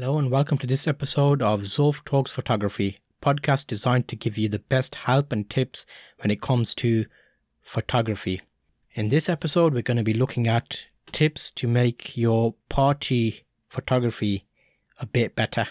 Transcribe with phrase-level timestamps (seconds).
[0.00, 4.48] Hello and welcome to this episode of Zulf Talks Photography, podcast designed to give you
[4.48, 5.84] the best help and tips
[6.20, 7.06] when it comes to
[7.62, 8.40] photography.
[8.92, 14.46] In this episode, we're going to be looking at tips to make your party photography
[15.00, 15.66] a bit better.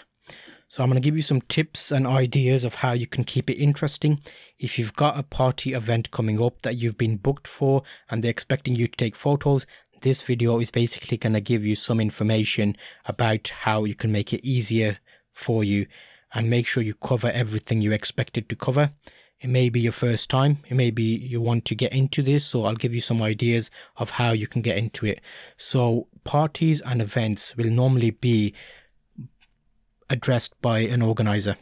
[0.68, 3.48] So I'm going to give you some tips and ideas of how you can keep
[3.48, 4.20] it interesting.
[4.58, 8.30] If you've got a party event coming up that you've been booked for and they're
[8.30, 9.64] expecting you to take photos,
[10.00, 12.76] this video is basically going to give you some information
[13.06, 14.98] about how you can make it easier
[15.32, 15.86] for you
[16.34, 18.92] and make sure you cover everything you expected to cover.
[19.40, 20.58] It may be your first time.
[20.68, 22.44] It may be you want to get into this.
[22.44, 25.20] So I'll give you some ideas of how you can get into it.
[25.56, 28.52] So parties and events will normally be
[30.10, 31.56] addressed by an organizer.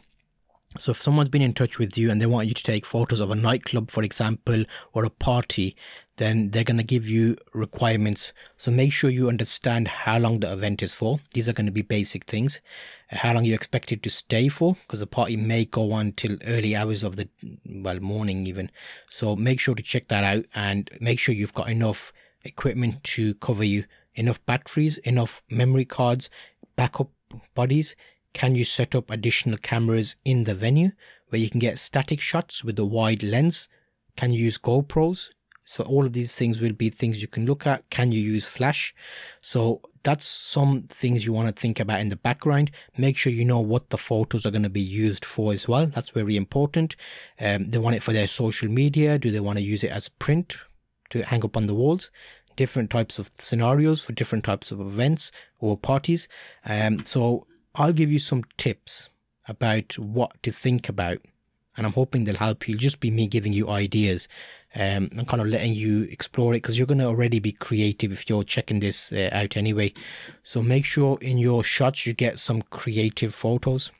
[0.77, 3.21] So if someone's been in touch with you and they want you to take photos
[3.21, 5.75] of a nightclub, for example, or a party,
[6.17, 8.33] then they're going to give you requirements.
[8.57, 11.19] So make sure you understand how long the event is for.
[11.33, 12.59] These are going to be basic things.
[13.07, 16.37] How long you expect it to stay for, because the party may go on till
[16.45, 17.29] early hours of the,
[17.65, 18.69] well, morning even.
[19.09, 22.11] So make sure to check that out and make sure you've got enough
[22.43, 26.29] equipment to cover you, enough batteries, enough memory cards,
[26.75, 27.09] backup
[27.55, 27.95] bodies,
[28.37, 30.91] can you set up additional cameras in the venue
[31.29, 33.67] where you can get static shots with a wide lens?
[34.15, 35.29] Can you use GoPros?
[35.65, 37.89] So all of these things will be things you can look at.
[37.89, 38.93] Can you use flash?
[39.41, 42.69] So that's some things you want to think about in the background.
[42.95, 45.87] Make sure you know what the photos are going to be used for as well.
[45.87, 46.95] That's very important.
[47.41, 49.17] Um, they want it for their social media.
[49.17, 50.57] Do they want to use it as print
[51.09, 52.11] to hang up on the walls?
[52.55, 56.27] Different types of scenarios for different types of events or parties.
[56.63, 57.47] Um, so
[57.79, 59.09] I'll give you some tips
[59.47, 61.19] about what to think about,
[61.75, 62.73] and I'm hoping they'll help you.
[62.73, 64.27] It'll just be me giving you ideas
[64.73, 68.11] um, and kind of letting you explore it because you're going to already be creative
[68.11, 69.93] if you're checking this uh, out anyway.
[70.41, 73.91] So make sure in your shots you get some creative photos.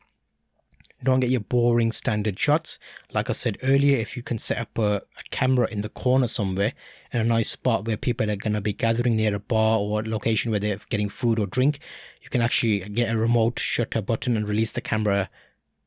[1.03, 2.79] Don't get your boring standard shots.
[3.13, 6.27] Like I said earlier, if you can set up a, a camera in the corner
[6.27, 6.73] somewhere
[7.13, 9.99] in a nice spot where people are going to be gathering near a bar or
[9.99, 11.79] a location where they're getting food or drink,
[12.23, 15.29] you can actually get a remote shutter button and release the camera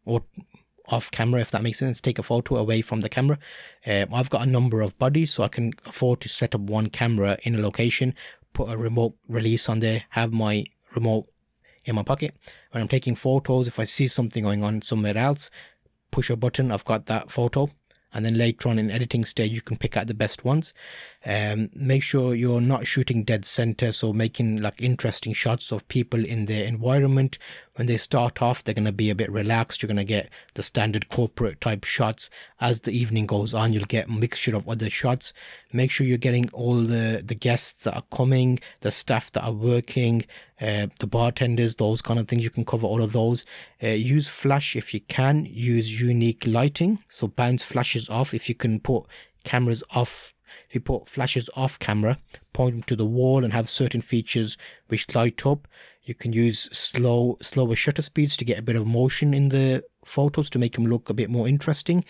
[0.04, 0.22] or
[0.86, 3.38] off camera if that makes sense take a photo away from the camera
[3.86, 6.88] um, i've got a number of bodies so i can afford to set up one
[6.88, 8.14] camera in a location
[8.52, 10.64] put a remote release on there have my
[10.94, 11.26] remote
[11.84, 12.34] in my pocket.
[12.70, 15.50] When I'm taking photos, if I see something going on somewhere else,
[16.10, 17.70] push a button, I've got that photo.
[18.12, 20.72] And then later on in editing stage you can pick out the best ones.
[21.24, 26.24] Um, make sure you're not shooting dead center so making like interesting shots of people
[26.24, 27.38] in their environment.
[27.76, 29.82] When they start off they're to be a bit relaxed.
[29.82, 32.30] You're to get the standard corporate type shots.
[32.60, 35.32] As the evening goes on you'll get a mixture of other shots.
[35.72, 39.52] Make sure you're getting all the the guests that are coming the staff that are
[39.52, 40.24] working
[40.60, 42.44] uh, the bartenders, those kind of things.
[42.44, 43.44] You can cover all of those.
[43.82, 45.47] Uh, use flash if you can.
[45.47, 46.98] Use unique lighting.
[47.09, 48.34] So bounce flashes off.
[48.34, 49.06] If you can put
[49.44, 50.34] cameras off,
[50.69, 52.19] if you put flashes off camera,
[52.53, 54.56] point them to the wall and have certain features
[54.88, 55.66] which light up.
[56.03, 59.84] You can use slow, slower shutter speeds to get a bit of motion in the
[60.04, 62.04] photos to make them look a bit more interesting.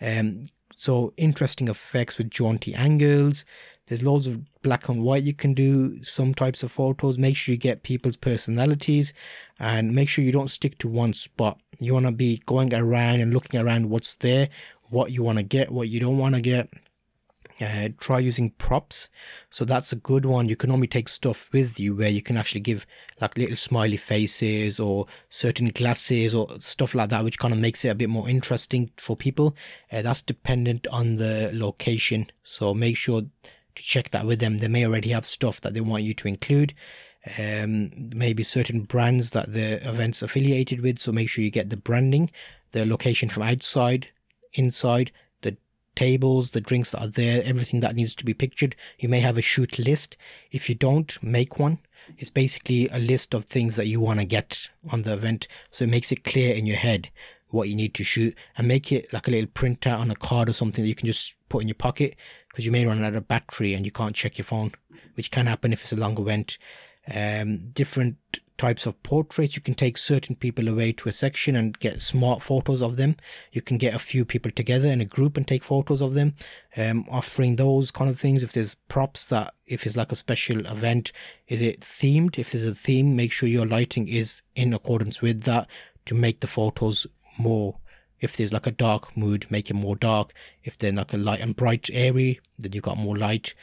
[0.00, 3.44] Um, so interesting effects with jaunty angles.
[3.86, 7.18] There's loads of black and white you can do some types of photos.
[7.18, 9.14] Make sure you get people's personalities
[9.60, 11.60] and make sure you don't stick to one spot.
[11.78, 14.48] You want to be going around and looking around what's there,
[14.88, 16.68] what you want to get, what you don't want to get.
[17.58, 19.08] Uh, try using props.
[19.50, 20.48] So that's a good one.
[20.48, 22.86] You can only take stuff with you where you can actually give
[23.20, 27.84] like little smiley faces or certain glasses or stuff like that, which kind of makes
[27.84, 29.56] it a bit more interesting for people.
[29.90, 32.30] Uh, that's dependent on the location.
[32.42, 33.22] So make sure
[33.82, 34.58] check that with them.
[34.58, 36.74] They may already have stuff that they want you to include.
[37.38, 40.98] Um, maybe certain brands that the event's affiliated with.
[40.98, 42.30] So make sure you get the branding,
[42.72, 44.08] the location from outside,
[44.52, 45.10] inside,
[45.42, 45.56] the
[45.96, 48.76] tables, the drinks that are there, everything that needs to be pictured.
[48.98, 50.16] You may have a shoot list.
[50.52, 51.78] If you don't, make one.
[52.16, 55.48] It's basically a list of things that you want to get on the event.
[55.72, 57.10] So it makes it clear in your head
[57.50, 60.48] what you need to shoot and make it like a little printout on a card
[60.48, 62.16] or something that you can just put in your pocket
[62.48, 64.72] because you may run out of battery and you can't check your phone,
[65.14, 66.58] which can happen if it's a long event.
[67.12, 68.16] Um, different
[68.58, 69.56] types of portraits.
[69.56, 73.16] You can take certain people away to a section and get smart photos of them.
[73.52, 76.34] You can get a few people together in a group and take photos of them,
[76.76, 78.42] um, offering those kind of things.
[78.42, 81.12] If there's props that, if it's like a special event,
[81.48, 82.38] is it themed?
[82.38, 85.68] If there's a theme, make sure your lighting is in accordance with that
[86.06, 87.06] to make the photos
[87.38, 87.76] more
[88.20, 90.32] if there's like a dark mood, make it more dark.
[90.64, 93.54] If they're like a light and bright area, then you've got more light.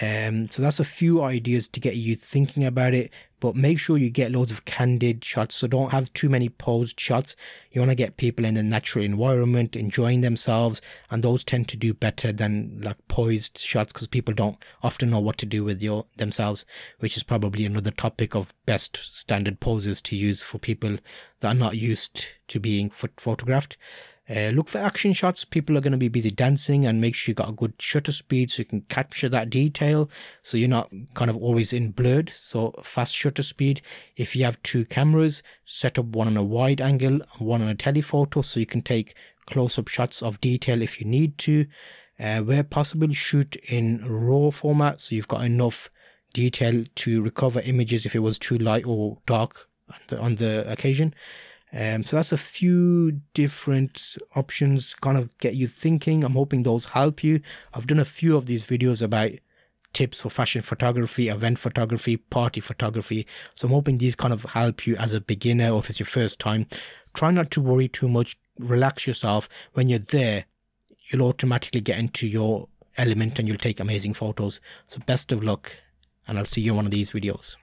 [0.00, 3.10] Um, so that's a few ideas to get you thinking about it.
[3.44, 5.54] But make sure you get loads of candid shots.
[5.54, 7.36] So don't have too many posed shots.
[7.72, 10.80] You want to get people in the natural environment, enjoying themselves,
[11.10, 15.20] and those tend to do better than like poised shots because people don't often know
[15.20, 16.64] what to do with your themselves,
[17.00, 20.96] which is probably another topic of best standard poses to use for people
[21.40, 23.76] that are not used to being photographed.
[24.28, 25.44] Uh, look for action shots.
[25.44, 28.12] People are going to be busy dancing and make sure you got a good shutter
[28.12, 30.08] speed so you can capture that detail.
[30.42, 32.32] So you're not kind of always in blurred.
[32.34, 33.82] So fast shutter speed.
[34.16, 37.68] If you have two cameras, set up one on a wide angle and one on
[37.68, 39.14] a telephoto so you can take
[39.46, 41.66] close up shots of detail if you need to.
[42.18, 45.90] Uh, where possible, shoot in raw format so you've got enough
[46.32, 50.70] detail to recover images if it was too light or dark on the, on the
[50.70, 51.14] occasion.
[51.76, 56.22] Um, so that's a few different options, kind of get you thinking.
[56.22, 57.40] I'm hoping those help you.
[57.72, 59.32] I've done a few of these videos about
[59.92, 63.26] tips for fashion photography, event photography, party photography.
[63.56, 66.06] So I'm hoping these kind of help you as a beginner or if it's your
[66.06, 66.66] first time.
[67.12, 68.36] Try not to worry too much.
[68.58, 69.48] Relax yourself.
[69.72, 70.44] When you're there,
[71.10, 74.60] you'll automatically get into your element and you'll take amazing photos.
[74.86, 75.76] So best of luck
[76.28, 77.56] and I'll see you in one of these videos.